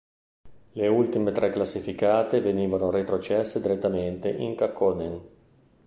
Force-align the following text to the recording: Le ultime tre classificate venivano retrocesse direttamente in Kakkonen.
Le 0.71 0.87
ultime 0.87 1.31
tre 1.31 1.51
classificate 1.51 2.41
venivano 2.41 2.89
retrocesse 2.89 3.61
direttamente 3.61 4.29
in 4.29 4.55
Kakkonen. 4.55 5.21